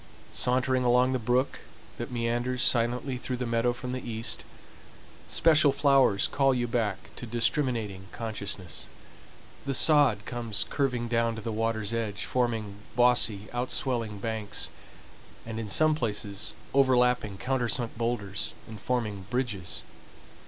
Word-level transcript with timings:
Sauntering 0.33 0.83
along 0.83 1.11
the 1.13 1.19
brook 1.19 1.59
that 1.99 2.09
meanders 2.11 2.63
silently 2.63 3.19
through 3.19 3.37
the 3.37 3.45
meadow 3.45 3.71
from 3.71 3.91
the 3.91 4.01
east, 4.01 4.43
special 5.27 5.71
flowers 5.71 6.25
call 6.27 6.55
you 6.55 6.67
back 6.67 7.15
to 7.17 7.27
discriminating 7.27 8.07
consciousness. 8.11 8.87
The 9.67 9.75
sod 9.75 10.25
comes 10.25 10.65
curving 10.67 11.07
down 11.07 11.35
to 11.35 11.41
the 11.43 11.51
water's 11.51 11.93
edge, 11.93 12.25
forming 12.25 12.77
bossy 12.95 13.47
outswelling 13.53 14.17
banks, 14.19 14.71
and 15.45 15.59
in 15.59 15.69
some 15.69 15.93
places 15.93 16.55
overlapping 16.73 17.37
countersunk 17.37 17.95
boulders 17.95 18.55
and 18.67 18.79
forming 18.79 19.27
bridges. 19.29 19.83